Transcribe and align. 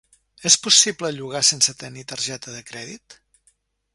Es 0.49 0.55
possible 0.67 1.11
llogar 1.17 1.41
sense 1.51 1.77
tenir 1.83 2.05
targeta 2.13 2.57
de 2.57 2.65
crèdit? 2.73 3.21